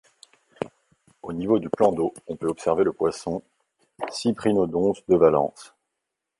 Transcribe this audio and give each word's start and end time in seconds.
Au 1.21 1.31
niveau 1.31 1.59
du 1.59 1.69
plan 1.69 1.91
d'eau, 1.91 2.11
on 2.25 2.35
peut 2.35 2.47
observer 2.47 2.83
le 2.83 2.91
poisson 2.91 3.43
Cyprinodonte 4.09 5.03
de 5.07 5.15
Valence. 5.15 5.75